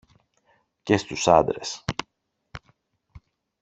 Και 0.83 0.97
στους 0.97 1.27
άντρες 1.27 1.85